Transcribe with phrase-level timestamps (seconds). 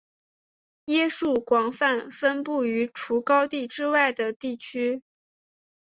[0.87, 5.03] 椰树广泛分布于除高地之外的地区。